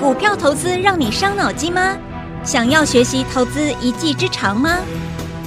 [0.00, 1.96] 股票投资让你伤脑筋吗？
[2.44, 4.80] 想要学习投资一技之长吗？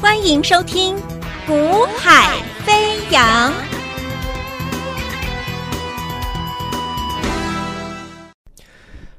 [0.02, 0.96] 欢迎收听
[1.46, 3.52] 《股海飞扬》。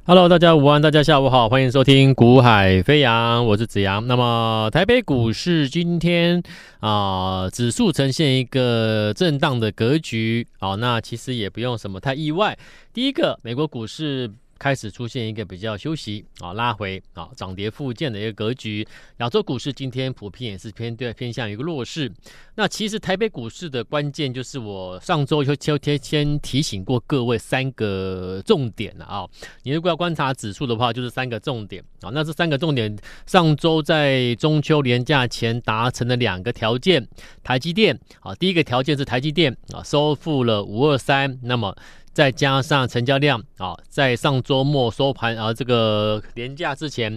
[0.07, 4.07] Hello，大家午安，大家下午好，欢迎收听《股海飞扬》，我是子阳。
[4.07, 6.43] 那么，台北股市今天
[6.81, 12.57] 啊、指数呈现一个震荡的格局，好、那其实也不用什么太意外。
[12.95, 14.31] 第一个，美国股市。
[14.59, 18.87] 开始出现一个比较休息啊，拉回啊，涨跌互见的一个格局。
[19.19, 22.11] 亚洲股市今天普遍也是偏对偏向一个弱势。
[22.57, 29.27] 那其实台北股市的关键就是我上周就就先先提醒过各位三个重点了啊。
[29.63, 32.11] 你如果要观察指数的话，就是三个重点啊。
[32.13, 37.07] 那这三个重点上周在中秋连假前达成了两个条件，
[37.45, 41.77] 台积电啊，第一个条件是台积电啊收复了五二三，那么。
[42.19, 47.17] 再加上成交量啊，在上周末收盘啊，这个连假之前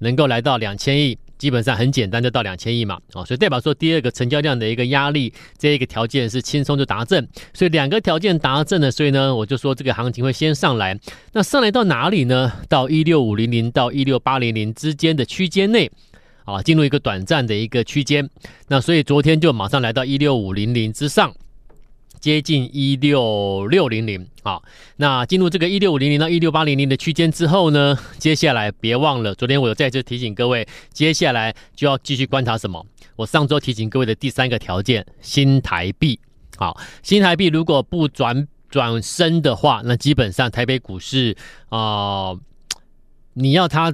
[0.00, 11.00] 能够来到两千亿，基本上很简单就到两千亿嘛啊，所以代表说第二个成交量的一个压力，这一个条件是轻松就达阵，所以两个条件达阵了，所以呢，我就说这个行情会先上来，
[11.32, 12.52] 那上来到哪里呢？
[12.68, 15.90] 到一六五零零到一六八零零之间的区间内
[16.44, 18.28] 啊，进入一个短暂的一个区间，
[18.68, 21.32] 那所以昨天就马上来到一六五零零之上。
[22.22, 24.62] 接近一六六零零啊，
[24.96, 32.86] 那进入这个一六五零零到一六八零零的区间之后呢，接下来别忘了，昨天我有再次提醒各位，接下来就要继续观察什么？
[33.16, 36.20] 我上周提醒各位的第三个条件，新台币。
[36.56, 41.36] 好，新台币如果不转转升的话，那基本上台北股市
[41.70, 42.32] 啊、
[43.32, 43.92] 你要它。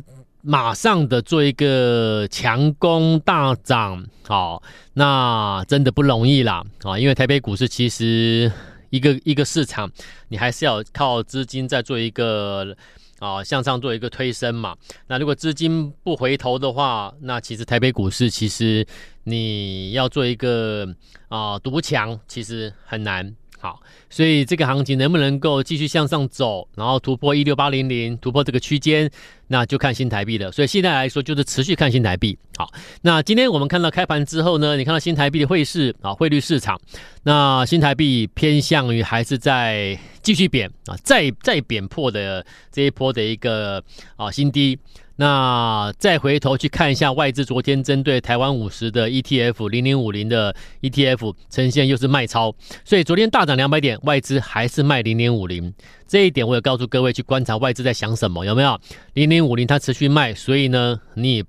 [0.50, 4.62] 马上的做一个强攻大涨，好，
[4.94, 8.50] 那真的不容易啦，啊，因为台北股市其实
[8.88, 9.92] 一个一个市场，
[10.28, 12.74] 你还是要靠资金在做一个
[13.18, 14.74] 啊向上做一个推升嘛。
[15.06, 18.86] 那如果资金不回头的话，那其实台北股市其实
[19.24, 20.88] 你要做一个
[21.28, 23.36] 啊独强，其实很难。
[23.60, 29.10] 好，所以这个行情能不能够继续向上走，然后突破一六八零零，突破这个区间，
[29.48, 30.52] 那就看新台币了。
[30.52, 32.38] 所以现在来说，就是持续看新台币。
[32.56, 32.70] 好，
[33.02, 36.80] 那今天我们看到开盘之后呢，你看到新台币的汇市啊，汇率市场，
[37.24, 43.82] 那新台币偏向于还是在继续贬啊，再再贬破的这一波的一个
[44.16, 44.78] 啊新低。
[45.20, 55.74] 那再回头去看一下外资昨天针对台湾五十的 ETF 零零五零的 ETF 呈现又是卖超，所以昨天大涨两百点，外资还是卖零零五零。
[56.06, 58.80] 这一点我也告诉各位去观察外资在想什么，有没有？
[59.14, 61.42] 零零五零它持续卖，所以呢，你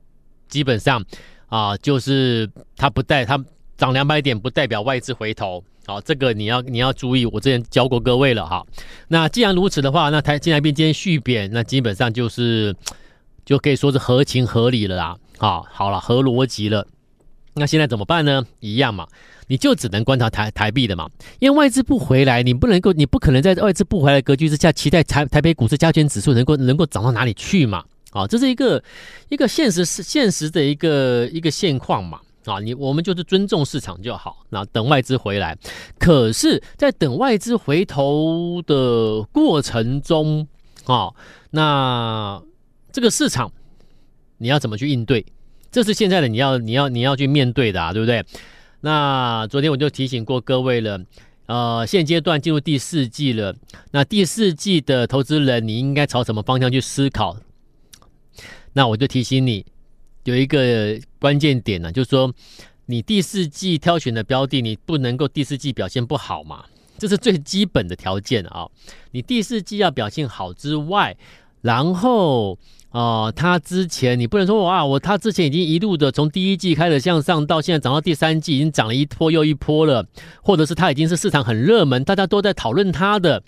[0.48, 1.06] 基本上
[1.46, 3.40] 啊，就是它不带它
[3.78, 8.66] 涨两百点不代表外资回头，好，这个你要你要注意，我之前教过各位了哈。
[9.10, 12.76] 那既然如此的话，那台新台币今天续贬，那基本上就是。
[13.50, 16.86] 就可以说是合情合理了啦，啊，好了，合逻辑了。
[17.56, 18.46] 那现在怎么办呢？
[18.60, 19.08] 一样嘛，
[19.48, 27.84] 你就只能观察台台币的嘛，因为外资不回来，你不能够，你不可能在外资不回来的格局之下，期待台台北股市加权指数能够能够涨到哪里去嘛？
[28.12, 28.84] 啊，这是一个
[29.30, 32.20] 一个现实是现实的一个一个现况嘛。
[32.46, 35.58] 啊，你我们就是尊重市场就好，那等外资回来。
[35.98, 40.48] 可是，在等外资回头的过程中，
[40.86, 41.10] 啊，
[41.50, 42.40] 那。
[42.92, 43.52] 这个市场
[44.38, 45.26] 你要怎么去应对？
[45.72, 48.26] 这是现在的你要你要你要去面对的啊，对不对？
[48.82, 51.00] 那昨天我就提醒过各位了，
[51.46, 53.56] 呃，现阶段进入第四季了，
[53.92, 57.38] 那第四季的投资人你应该朝什么方向去思考？
[58.74, 59.66] 那我就提醒你
[60.24, 62.34] 有一个关键点呢，就是说
[62.86, 66.66] 你第四季挑选的标的，你不能够第四季表现不好嘛，
[66.98, 68.68] 这是最基本的条件啊。
[69.12, 71.16] 你第四季要表现好之外，
[71.62, 72.58] 然后。
[72.92, 80.04] 哦、他之前你不能说哇，我他之前已经一路的从第一季开始向上，到现在涨到第三季，已经涨了一波又一波了，
[80.42, 83.44] 或者是他已经是市场很热门，大家都在讨论他的，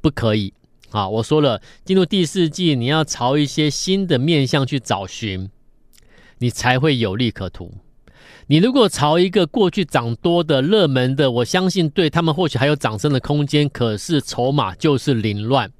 [0.00, 0.52] 不可以
[0.90, 1.08] 啊！
[1.08, 5.48] 我说了，进入第四季，你要朝一些新的面向去找寻，
[6.38, 7.72] 你才会有利可图。
[8.48, 15.70] 你如果朝一个过去涨多的热门的，我相信对他们或许还有涨升的空间，可是筹码就是凌乱。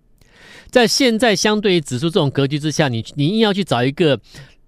[0.71, 4.19] 在现在相对于指数这种格局之下，你你硬要去找一个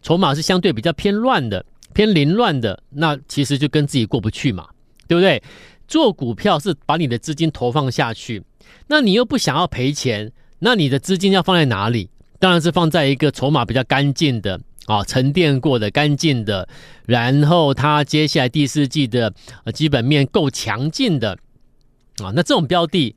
[0.03, 1.65] 筹码是相对比较偏乱的、
[1.95, 4.69] 偏凌乱的，那其实就跟自己过不去嘛，
[5.07, 5.43] 对不对？
[5.89, 8.43] 做股票是把你的资金投放下去，
[8.89, 12.11] 那你又不想要赔钱，那你的资金要放在哪里？
[12.39, 16.69] 当然是放在一个筹码比较干净的啊，沉淀过的、干净的，
[17.07, 19.33] 然后它接下来第四季的
[19.75, 21.39] 基本面够强劲的
[22.23, 23.15] 啊，那这种标的。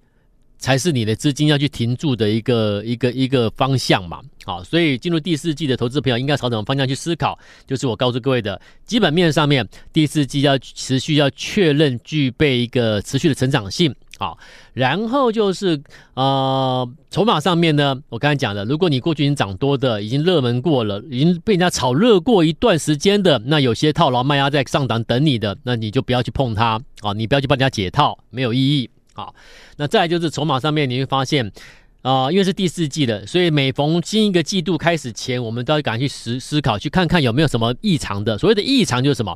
[0.65, 4.19] 才是你的资金要去停住的一个一个一个方向嘛。
[4.45, 7.37] 好，所以进入第四季的投资朋友应该朝什么方向去思考？
[7.67, 13.93] 就是我告诉各位的基本面上面，第四季要持续要确认具备一个持续的成长性。
[14.17, 14.39] 好，
[14.73, 15.79] 然后就是
[16.15, 28.89] 呃，筹码上面呢，我刚才讲的，如果你过去已经涨多的，已经热门过了，已经被人家炒热过一段时间的，那有些套牢卖压在上档等你的，那你就不要去碰它啊，你不要去帮人家解套，没有意义。
[29.15, 29.33] 好，
[29.77, 31.51] 那再来就是筹码上面，你会发现
[32.01, 38.37] 啊、因为是第四季的，所以每逢新一个季度开始前，我们都要赶快去思思考，去看看有没有什么异常的。
[38.37, 39.31] 所谓的异常就是什么？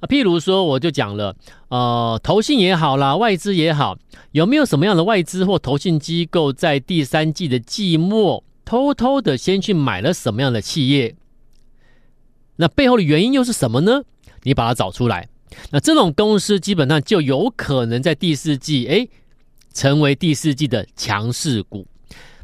[0.00, 1.34] 啊，譬如说，我就讲了，
[1.68, 3.98] 呃，投信也好啦，外资也好，
[4.32, 11.16] 有没有什么样的外资或投信机构在第三季的季末偷偷的先去买了什么样的企业？
[12.56, 14.02] 那背后的原因又是什么呢？
[14.42, 15.28] 你把它找出来。
[15.70, 19.08] 那这种公司基本上就有可能在第四季，哎，
[19.72, 21.86] 成为第四季的强势股。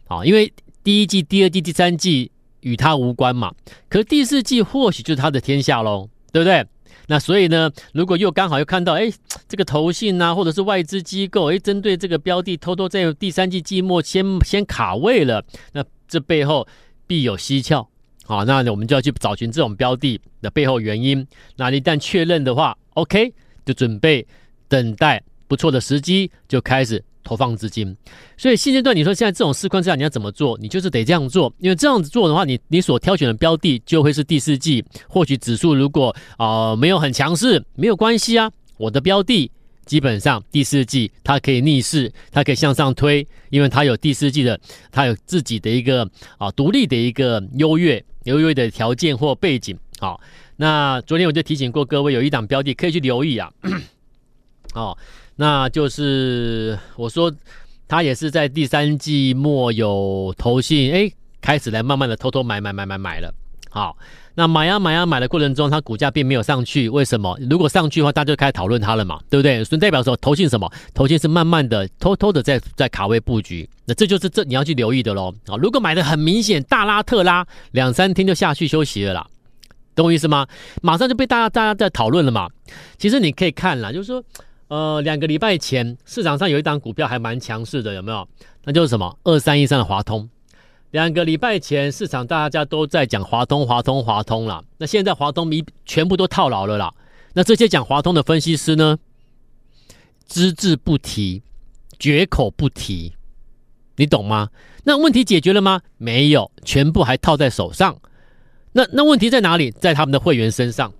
[0.08, 0.52] 啊，因为
[0.84, 3.54] 第一季、第二季、第三季与它无关嘛，
[3.88, 6.66] 可是第四季或许就是它的天下喽，对不对？
[7.08, 9.10] 那所以呢，如果又刚好又看到，哎，
[9.48, 16.66] 这个投信啊，或者是外资机构，哎，针对这个标的偷偷在第三季季末先先卡位了，那这背后
[17.06, 17.88] 必有蹊跷，
[18.32, 21.26] 好，那我们就要去找寻这种标的的背后原因。
[21.56, 23.30] 那一旦确认的话，OK，
[23.66, 24.26] 就准备
[24.68, 27.04] 等待不错的时机，就开始。
[27.24, 27.96] 投放资金，
[28.36, 30.58] 所以现阶段你说现在这种市况之下你要怎么做？
[30.60, 34.84] 你就是得这样做，因为这样子做的话，你你所挑选的标的就会是第四季。
[35.08, 39.48] 或许指数如果啊、没有很强势，没有关系啊，我的标的
[39.92, 44.58] 基本上第四季它可以逆势，它可以向上推，因为它有第四季的，
[44.90, 49.78] 它有自己的一个啊独立的一个优越优越的条件或背景。
[49.98, 50.18] 好，
[50.56, 53.52] 那昨天我就提醒过各位，有一档标的可以去留意啊。
[54.72, 54.96] 哦。
[55.36, 57.30] 那就是我说，
[57.86, 61.12] 他也是在第三季末有投信，哎，
[61.42, 63.34] 开始来慢慢的偷偷买买买买买了。
[63.68, 63.98] 好，
[64.34, 67.38] 那买呀买呀买的过程中，它股价并没有上去，为什么？
[67.50, 69.62] 如果上去的话，大家就开始讨论它了嘛，对不对？
[69.64, 70.70] 所以代表说投信什么？
[70.94, 73.68] 投信是慢慢的偷偷的在在卡位布局。
[73.84, 75.32] 那这就是这你要去留意的喽。
[75.46, 79.26] 啊，如果买的很明显，大拉特拉，两三天就下去休息了啦，
[79.94, 80.46] 懂我意思吗？
[80.82, 82.48] 马上就被大家大家在讨论了嘛。
[82.98, 84.22] 其实你可以看啦，就是说。
[84.68, 88.26] 呃，两个礼拜前市场上有一档股票还蛮强势的，有没有？
[88.64, 89.18] 那就是什么？
[89.22, 90.26] 二三一三的华通。
[90.92, 94.62] 两个礼拜前市场大家都在讲华通、华通、华通了。
[94.76, 96.92] 那现在华通一全部都套牢了啦。
[97.32, 98.98] 那这些讲华通的分析师呢，
[100.26, 101.42] 只字不提，
[101.98, 103.14] 绝口不提，
[103.96, 104.50] 你懂吗？
[104.84, 105.80] 那问题解决了吗？
[105.96, 107.96] 没有，全部还套在手上。
[108.72, 109.70] 那那问题在哪里？
[109.70, 110.92] 在他们的会员身上。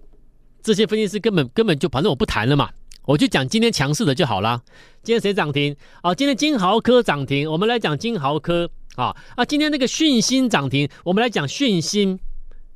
[0.62, 2.70] 这些分析师根本根本就反正我不谈了嘛。
[3.04, 4.62] 我就讲今天强势的就好啦。
[5.02, 5.74] 今天谁涨停？
[6.02, 7.50] 啊，今天金豪科涨停。
[7.50, 9.44] 我们来讲金豪科啊啊！
[9.44, 12.18] 今天那个讯芯涨停，我们来讲讯芯。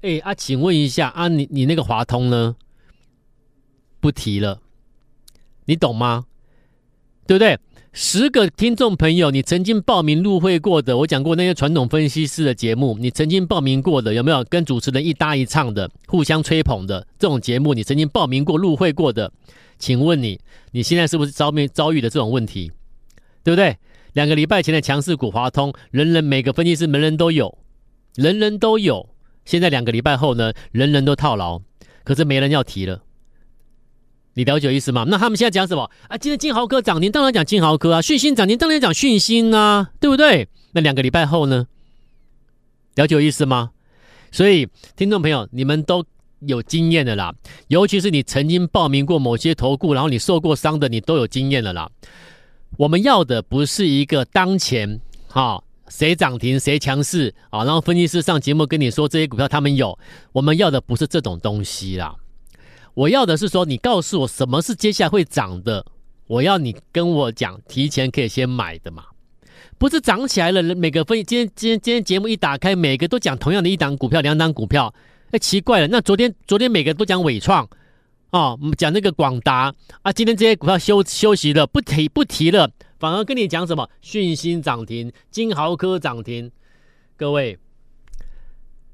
[0.02, 2.56] 哎啊，请问一下啊，你你那个华通呢？
[4.00, 4.60] 不提了，
[5.66, 6.26] 你懂吗？
[7.26, 7.58] 对不对？
[7.92, 14.44] 十个听众朋友，你曾经报名入会过的，我讲过那些传统分析师的节目，你曾经报名过的有没有？
[14.44, 19.32] 跟主持人一搭一唱的，互相吹捧的这种节目，你曾经报名过入会过的？
[19.78, 20.40] 请问你，
[20.72, 22.72] 你现在是不是遭面遭遇的这种问题，
[23.44, 23.76] 对不对？
[24.14, 27.58] 两个礼拜前的强势股华通，人人每个分析师人人都有，
[28.14, 29.08] 人人都有。
[29.44, 31.60] 现在两个礼拜后呢，人人都套牢，
[32.02, 33.02] 可是没人要提了。
[34.32, 35.04] 你了解意思吗？
[35.08, 36.16] 那他们现在讲什么啊？
[36.16, 40.48] 今天金豪科涨停，当然讲金豪科啊；讯芯涨停，当然讲讯芯啊，对不对？
[40.72, 41.66] 那两个礼拜后呢？
[42.94, 43.72] 了解意思吗？
[44.32, 46.04] 所以，听众朋友，你们都。
[46.46, 47.34] 有经验的啦，
[47.68, 51.90] 尤其是你曾经报名过某些投顾，然后你受过伤的，你都有经验的啦。
[52.76, 59.98] 我们要的不是一个当前哈谁涨停谁强势啊，然后分析师上节目跟你说这些股票他们有，
[60.32, 62.14] 我们要的不是这种东西啦。
[62.94, 65.84] 我要的是说你告诉我什么是接下来会涨的，
[66.26, 69.04] 我要你跟我讲提前可以先买的嘛，
[69.78, 74.92] 不是涨起来了每个分今天今天今天节目一打开，每个都讲同样的一档股票两档股票。
[75.38, 77.68] 奇怪了，那昨天昨天每个人都讲伟创，
[78.30, 86.50] 哦，讲那个广达啊，今天这些股票休休息了，不提不提了，反而跟你讲什么讯芯涨停、金豪科涨停，
[87.16, 87.58] 各位，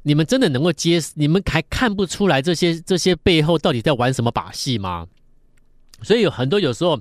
[0.02, 1.00] 你们真的能够接？
[1.14, 5.06] 你们还看不出来这些这些背后到底在玩什么把戏吗？
[6.02, 7.00] 所以有很多有时候，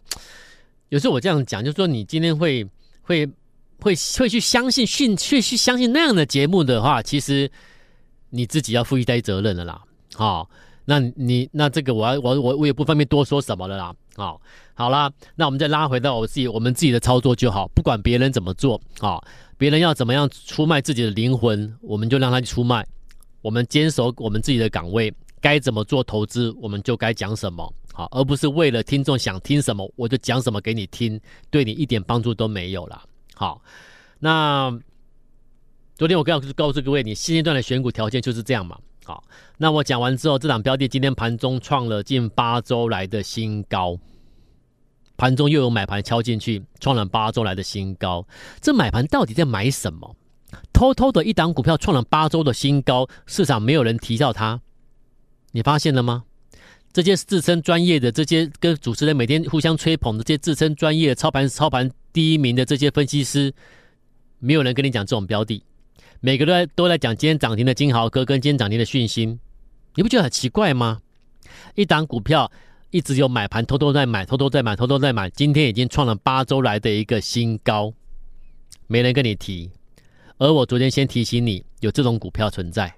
[0.89, 2.65] 有时候我这样讲，就是说你今天会
[3.01, 3.25] 会
[3.79, 7.51] 会会去相信讯，去去相信那样的节目的话，其实。
[8.31, 9.79] 你自己要负一些责任了啦，
[10.15, 10.49] 好、
[10.85, 14.41] 那你那这个我要我我我也不方便多说什么了啦，好、
[14.73, 19.21] 好啦，那我们再拉回到我自己，我们自己的操作就好，不管别人怎么做，啊、
[19.57, 22.83] 别人要怎么样出卖自己的灵魂，我们就让他去出卖，
[23.41, 31.19] 我们坚守我们自己的岗位，该怎么做投资，我们就该讲什么，好，而不是为了听众想听什么，我就讲什么给你听，
[31.49, 33.03] 对你一点帮助都没有啦。
[33.35, 33.61] 好，
[34.19, 34.79] 那。
[36.01, 38.75] 昨天我告诉告诉各位，你现阶段的选股条件就是这样嘛？
[39.05, 39.23] 好，
[39.59, 43.99] 那我讲完之后，这档标的今天盘中创了近八周来的新高，
[45.15, 48.25] 盘中又有买盘敲进去，创了八周来的新高。
[48.59, 50.15] 这买盘到底在买什么？
[50.73, 54.59] 偷偷的一档股票创了八周的新高，市场没有人提到它，
[55.51, 56.23] 你发现了吗？
[56.91, 63.53] 这些自称专业的、这些跟主持人每天互相吹捧的这些自称专业操盘操盘第一名的这些分析师，
[64.39, 65.63] 没有人跟你讲这种标的。
[66.23, 69.39] 每个都在都在讲今天涨停的金豪哥跟今天涨停的讯芯，
[69.95, 71.01] 你不觉得很奇怪吗？
[71.73, 72.51] 一档股票
[72.91, 77.91] 一直有买盘，偷偷在买，偷偷在买，偷偷在买，今天已经创了八周来的一个新高，
[78.85, 79.71] 没人跟你提。
[80.37, 82.93] 而我昨天先提醒你有这种股票存在，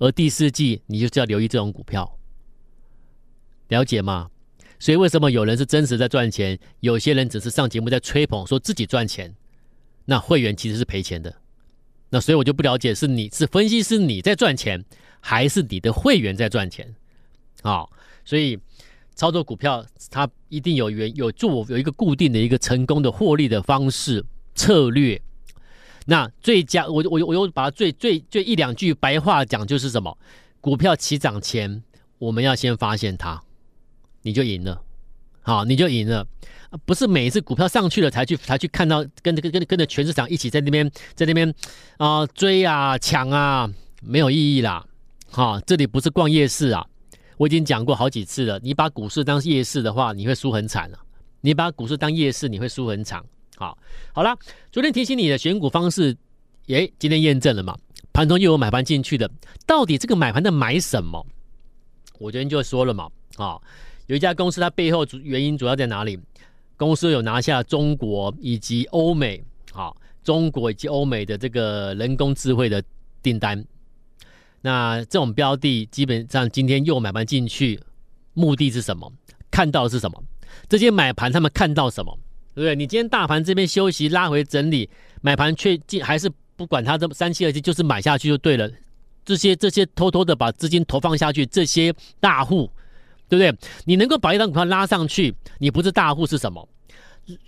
[0.00, 2.18] 而第四季你就是要留意这种股票，
[3.68, 4.28] 了解吗？
[4.80, 9.32] 所以为什么有人是真实在赚钱，有些人只是上节目在吹捧，说自己赚钱，
[10.04, 11.32] 那会员其实是赔钱的。
[12.12, 14.84] 那所以我就不了解，是你是分析师你在赚钱，
[15.18, 16.94] 还是你的会员在赚钱？
[17.62, 17.86] 啊、
[18.22, 18.58] 所以
[19.14, 24.22] 操作股票它一定有原有做有一个固定的一个成功的获利的方式
[24.54, 25.18] 策略。
[26.04, 30.18] 那最佳我我我又把最最最一两句白话讲就是什么？
[30.60, 31.82] 股票起涨前
[32.18, 33.40] 我们要先发现它，
[34.20, 34.82] 你就赢了，
[35.40, 36.26] 好，你就赢了。
[36.84, 41.52] 不是每一次股票上去了才去才去看到跟跟跟跟着全市场一起在那边在那边
[41.98, 43.70] 啊、追啊抢啊，
[44.02, 44.84] 没有意义啦！
[45.30, 46.86] 哈，这里不是逛夜市啊！
[47.36, 50.98] 我已经讲过好几次了，你把股市当夜市的话，你会输很惨了。
[51.40, 53.22] 你把股市当夜市，你会输很惨。
[53.56, 53.76] 好，
[54.12, 54.36] 好了，
[54.70, 56.16] 昨天提醒你的选股方式，
[56.68, 57.76] 诶，今天验证了嘛？
[58.12, 59.30] 盘中又有买盘进去的，
[59.66, 61.26] 到底这个买盘在买什么？
[62.18, 63.58] 我昨天就说了嘛，啊，
[64.06, 66.18] 有一家公司它背后主原因主要在哪里？
[66.82, 72.82] 公司有拿下中国以及欧美，好，中国以及欧美的这个人工智慧的
[73.22, 73.64] 订单。
[74.60, 77.78] 那这种标的基本上今天又买盘进去，
[78.34, 79.12] 目的是什么？
[79.48, 80.20] 看到的是什么？
[80.68, 82.18] 这些买盘他们看到什么？
[82.52, 82.74] 对不对？
[82.74, 88.68] 你今天大盘这边休息拉回整理，买盘却进还是不管它这三七二七，就是买下去就对了。
[89.24, 92.68] 这些这些偷偷的把资金投放下去，这些大户。
[93.32, 93.70] 对不对？
[93.86, 96.68] 你能够把一张股票拉上去，你不是大户是什么？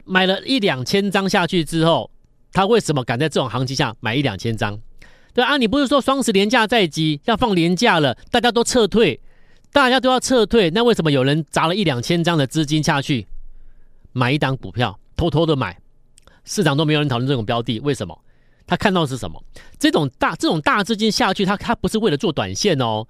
[0.07, 2.11] 买了一两千张下去之后，
[2.53, 4.81] 他为什么敢在这种行情下买一两千张？
[5.35, 9.21] 对啊，你不是说双十连假在即，要放连假了，大家都撤退，
[9.75, 13.27] 大家都要撤退，那为什么有人砸了一两千张的资金下去
[14.13, 15.79] 买一档股票，偷偷的买？
[16.47, 18.19] 市场都没有人讨论这种标的，为什么？
[18.67, 19.45] 他看到是什么？
[19.79, 23.07] 这种大这种大资金下去，他他不是为了做短线哦。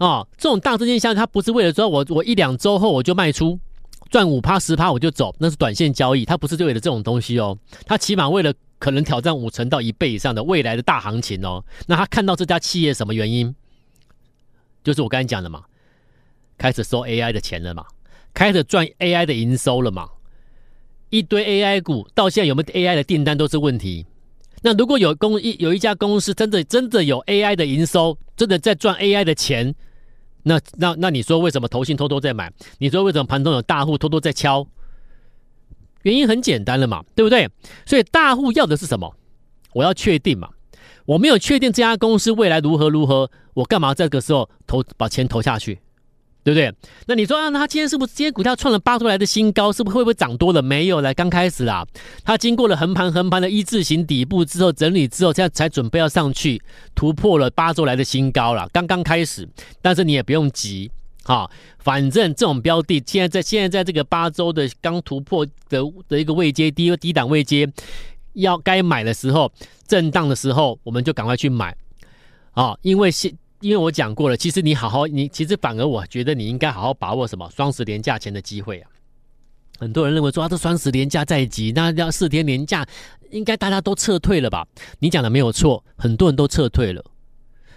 [0.00, 3.60] 哦，这种大资金项，它不是为了说我我一两周后我就卖出，
[4.10, 11.62] 赚五趴十趴我就走，那是短线交易，它不是为了这种东西哦，它起码为了可能挑战五成到一倍以上的未来的大行情哦。
[11.86, 13.54] 那他看到这家企业什么原因？
[14.82, 15.64] 就是我刚才讲的嘛，
[16.56, 17.84] 开始收 AI 的钱了嘛，
[18.32, 20.08] 开始赚 AI 的营收了嘛，
[21.10, 24.06] 一堆 AI 股到现在有没有 AI 的订单都是问题。
[24.62, 29.74] 那如果有公一有一家公司真的真的有 AI 的营收，真的在赚 AI 的钱，
[30.42, 32.52] 那那那你说为什么投信偷偷在买？
[32.78, 34.66] 你说为什么盘中有大户偷偷在敲？
[36.02, 37.48] 原因很简单了嘛，对不对？
[37.84, 39.14] 所以大户要的是什么？
[39.74, 40.48] 我要确定嘛，
[41.04, 45.78] 我没有确定这家公司未来如何如何，我干嘛这个时候投把钱投下去？
[46.42, 46.74] 对不对？
[47.06, 49.72] 那你说啊，那他今天是不是今天股票创了八周来的新高？
[49.72, 50.62] 是不是会不会涨多了？
[50.62, 51.86] 没有，了刚开始啦。
[52.24, 56.62] 它经过了横盘横盘的一字形底部之后整理之后，现在才准备要上去
[56.94, 58.68] 突破了八周来的新高了。
[58.72, 59.46] 刚刚开始，
[59.82, 60.90] 但是你也不用急，
[61.24, 67.70] 哈、反正这种标的现在在现在在这个八周的刚突破的的一个位阶低低档位阶，
[68.32, 69.52] 要该买的时候，
[69.86, 71.76] 震荡的时候，我们就赶快去买
[72.52, 73.30] 啊、因为现。
[73.60, 78.90] 因为我讲过了，其实你好好，你其实反而我觉得你应该好好把握什么双十连假前的机会啊！
[79.78, 82.86] 很多人认为说啊，这双十连假在即，那要四天连假，
[83.30, 84.66] 应该大家都撤退了吧？
[84.98, 87.04] 你讲的没有错，很多人都撤退了。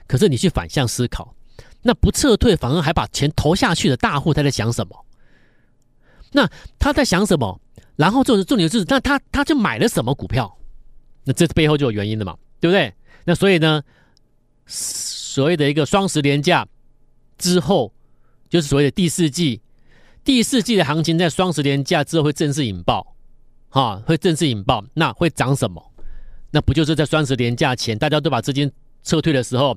[0.07, 1.35] 可是你去反向思考，
[1.81, 5.05] 那不撤退反而还把钱投下去的大户他在想什么？
[6.31, 6.49] 那
[6.79, 7.59] 他在想什么？
[7.97, 10.57] 然后重重点是，那他他就买了什么股票？
[11.25, 12.93] 那这背后就有原因的嘛，对不对？
[13.25, 13.83] 那所以呢？
[15.33, 16.67] 所谓的一个双十连假
[17.39, 17.91] 之后，
[18.47, 19.61] 就是所谓的第四季，
[20.23, 23.15] 第四季的行情在双十连假之后会正式引爆，
[23.69, 24.85] 哈，会正式引爆。
[24.93, 25.83] 那会涨什么？
[26.51, 28.71] 那不就是在双十连假前，大家都把资金
[29.01, 29.75] 撤退的时候，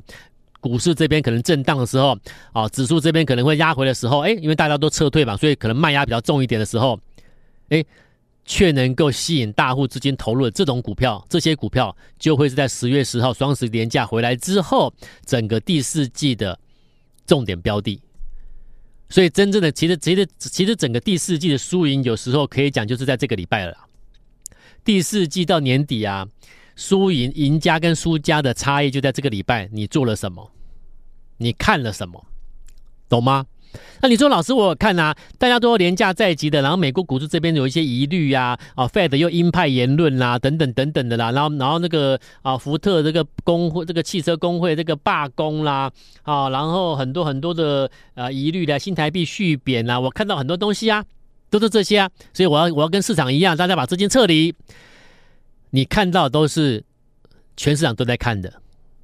[0.60, 2.14] 股市这边可能震荡的时候，
[2.52, 7.00] 啊，指数这边可能会压回的时候，哎，因为大家都撤退嘛，所以可能卖压比较重一点的时候，
[7.70, 7.82] 哎，
[8.46, 14.94] 却能够吸引大户资金投入的这种股票，这些股票就会是在十月十号双十连假回来之后，
[15.26, 16.58] 整个第四季的
[17.26, 18.00] 重点标的。
[19.08, 23.76] 所以，真正的其实，其实，其实整个第四季的输赢，有时候可以讲就是在这个礼拜了。
[24.84, 26.26] 第四季到年底啊，
[26.76, 30.52] 输赢赢家跟输家的差异就在这个礼拜，你做了什么，
[31.36, 32.24] 你看了什么，
[33.08, 33.46] 懂吗？
[34.00, 45.90] 那你说老师，我看啊，大家都廉价在即的，然后美国股市这边有一些疑虑呀，啊，Fed 又鹰派言论啦，等等等等的啦，然后然后那个啊，福特这个工会，这个汽车工会这个罢工啦，
[46.22, 51.04] 啊，然后很多很多的啊疑虑的新台币续贬啦，我看到很多东西啊，
[51.50, 54.54] 都是这些啊，所以我要我要跟市场一样，大家把资金撤离，
[55.70, 56.84] 你看到都是
[57.56, 58.52] 全市场都在看的，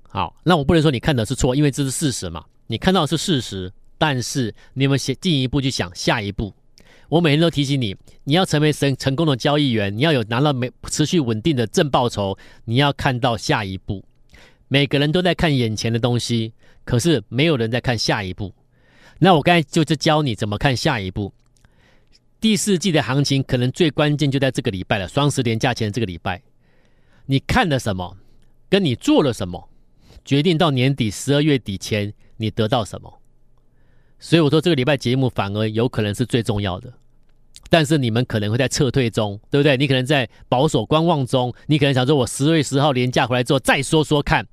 [0.09, 3.73] 好，那我不能说你看的是错，因为这是事实嘛，你看到是事实。
[4.03, 6.53] 但是你有没有先进一步去想下一步？
[7.09, 14.05] 我每天都提醒你，你要成为成成功的交易员，你要有拿到每持续稳定的正报酬，你要看到下一步。
[14.67, 16.53] 每个人都在看眼前的东西，
[16.85, 18.53] 可是没有人在看下一步。
[19.21, 21.33] 那我刚才就是教你怎么看下一步。
[22.41, 26.43] 第四季的行情可能最关键就在这个礼拜了，双十连假前这个礼拜，
[27.27, 28.17] 你看了什么，
[28.69, 29.69] 跟你做了什么，
[30.25, 33.22] 决定到年底十二月底前你得到什么。
[34.25, 36.93] 所以我说这个礼拜节目反而有可能是最重要的，
[37.69, 39.76] 但是你们可能会在撤退中，对不对？
[39.76, 44.47] 你可能在保守观望中，你可能想说，我十月十号连假回来之后再说说看。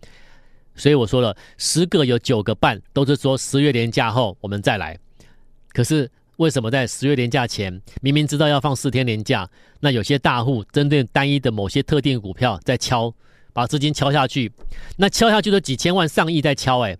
[0.75, 4.97] 所以我说了，十个有九个半都是说十月连假后我们再来。
[5.71, 9.47] 可是为什么在十月连假前，明明知道要放四天连假，
[9.81, 13.13] 那有些大户针对单一的某些特定股票在敲，
[13.53, 14.51] 把资金敲下去，
[14.97, 16.97] 那敲下去都几千万上亿在敲，哎。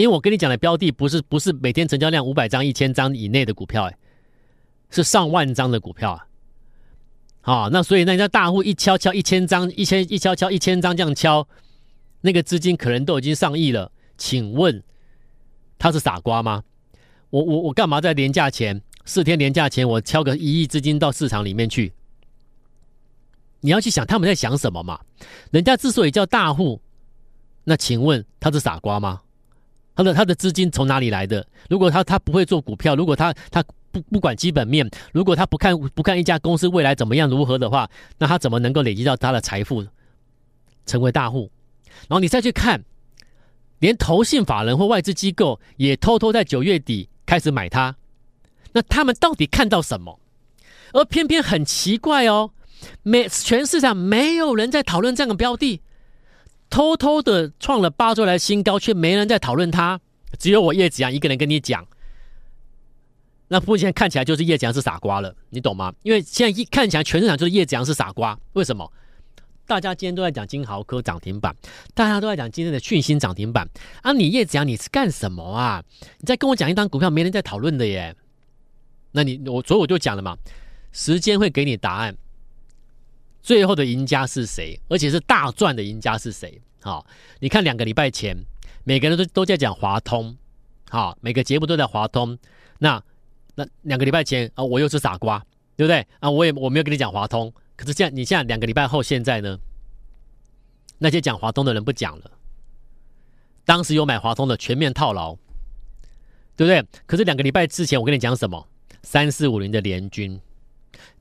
[0.00, 3.98] 因为我跟你讲的标的不是不是每天成交量五百张一千张以内的股票，哎，
[4.88, 6.26] 是上万张的股票啊！
[7.42, 11.46] 好，那所以那人家大户一敲敲一千张，一千一敲敲一千张这样敲，
[12.22, 13.92] 那个资金可能都已经上亿了。
[14.16, 14.82] 请问
[15.78, 16.64] 他是傻瓜吗？
[17.28, 21.92] 我我我干嘛在连假前四天连假前我敲个一亿资金到市场里面去？
[23.60, 24.98] 你要去想他们在想什么嘛？
[25.50, 26.80] 人家之所以叫大户，
[27.64, 29.20] 那请问他是傻瓜吗？
[29.94, 31.46] 他的他的资金从哪里来的？
[31.68, 39.84] 如果他他不会做股票，如果他他不不管基本面，如果他不看不看一家公司未来怎么样如何的话，那他怎么能够累积到他的财富，
[40.86, 41.50] 成为大户？
[42.08, 42.82] 然后你再去看，
[43.80, 47.96] 连投信法人或外资机构也偷偷在九月底开始买它，
[48.72, 50.18] 那他们到底看到什么？
[50.92, 52.52] 而偏偏很奇怪哦，
[53.02, 55.82] 没全市场没有人在讨论这样的标的。
[56.70, 60.00] 偷偷的创了八周来新高，却没人在讨论它，
[60.38, 61.86] 只有我叶子阳一个人跟你讲。
[63.48, 65.92] 那目前看起来就是叶子阳是傻瓜了，你懂吗？
[66.04, 68.90] 因为现在一看起来全市场就是叶子阳是傻瓜，为什么？
[69.66, 71.54] 大家今天都在讲金豪科涨停板，
[71.94, 73.68] 大家都在讲今天的讯芯涨停板
[74.02, 74.12] 啊！
[74.12, 75.82] 你叶子阳你是干什么啊？
[76.18, 78.14] 你在跟我讲一单股票没人在讨论的耶？
[79.12, 80.36] 那你我所以我就讲了嘛，
[80.92, 82.16] 时间会给你答案。
[83.42, 84.78] 最后的赢家是谁？
[84.88, 86.60] 而且是大赚的赢家是谁？
[86.82, 87.06] 好，
[87.40, 88.36] 你看两个礼拜前，
[88.84, 90.36] 每个人都都在讲华通，
[90.88, 92.38] 好，每个节目都在华通。
[92.78, 93.02] 那
[93.54, 95.38] 那两个礼拜前啊，我又是傻瓜，
[95.76, 96.06] 对不对？
[96.20, 97.52] 啊，我也我没有跟你讲华通。
[97.76, 99.58] 可是现在你现在两个礼拜后，现在呢，
[100.98, 102.30] 那些讲华通的人不讲了。
[103.64, 105.34] 当时有买华通的全面套牢，
[106.56, 106.84] 对不对？
[107.06, 108.66] 可是两个礼拜之前，我跟你讲什么？
[109.02, 110.40] 三四五零的联军。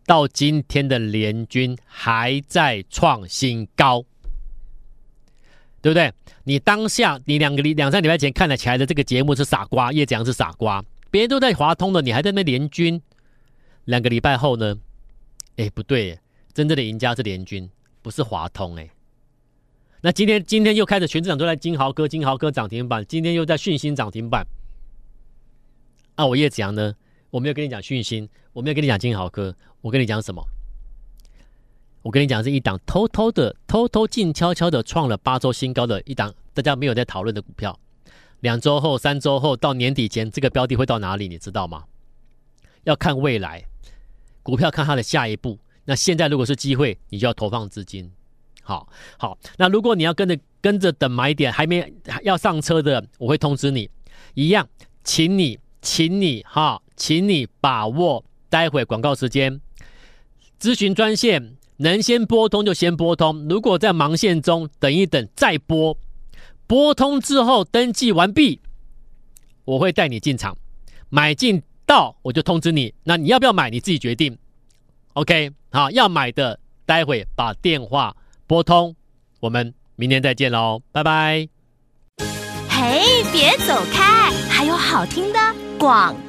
[0.09, 4.03] 到今天的联军还在创新高，
[5.83, 6.11] 对不对？
[6.45, 12.99] 你当下你两个礼两三礼拜前看了起来的这个节目是傻瓜，叶子阳是傻瓜，别人都在华通的，你还在那联军。
[13.85, 14.79] 两个礼拜后呢？
[15.57, 16.17] 哎，不对，
[16.55, 17.69] 真正的赢家是联军，
[18.01, 18.89] 不是华通哎。
[20.01, 24.43] 那今天今天又开始全市场都在金豪哥，金豪哥涨停板，今天又在讯芯涨停板。
[26.15, 26.95] 啊，我叶子阳呢？
[27.29, 30.43] 我没有跟你讲讯芯，我没有跟你讲金豪科，我跟你讲什么？
[32.01, 37.77] 我跟你讲是一档偷偷的、偷偷静悄悄的创了八周新高的一档，大家没有在讨论的股票。
[38.39, 41.27] 两周后、三周后到年底前，这个标的会到哪里？
[41.27, 41.83] 你知道吗？
[42.85, 43.65] 要看未来，
[44.41, 45.59] 股票看它的下一步。
[45.83, 48.09] 那现在如果是机会，你就要投放资金。
[48.63, 48.87] 好
[49.17, 53.89] 好，那如果你要跟着跟着等买点，还没要上车的，我会通知你。
[54.35, 54.67] 一样，
[55.03, 56.81] 请你，请你哈。
[56.99, 59.61] 请你把握待会广告时间，
[60.59, 65.97] 咨询专线能先拨通就先拨通，如果在忙线中等一等再拨，
[66.67, 68.59] 拨通之后登记完毕，
[69.63, 70.57] 我会带你进场
[71.07, 74.37] 买进到我就通知你，那你要不要买你自己决定。
[75.13, 78.95] OK，好，要买的待会把电话拨通，
[79.39, 81.47] 我们明天再见喽，拜拜。
[82.69, 85.39] 嘿，别走开，还有好听的
[85.79, 86.28] 广。